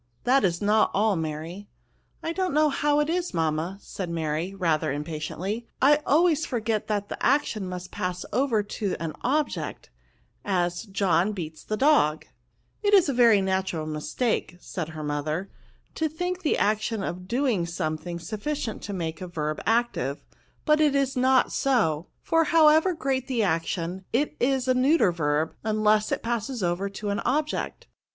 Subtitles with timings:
[0.23, 1.67] «That is not all, Mary."
[2.23, 6.87] ^^ I don't know how it is, mamma," said Mary, rather impatiently, I always foiget
[6.87, 9.91] that the action must pass over to an object;
[10.43, 12.25] as, John beats the dog/' '^
[12.81, 15.51] It is a very natural mistake, said her mother,
[15.91, 20.23] ^* to think the action of doing some thing sufficient to make a verb active:
[20.65, 25.53] but it is not so; for however great the action, it is a neuter verb,
[25.63, 27.85] imless it passes over to an object.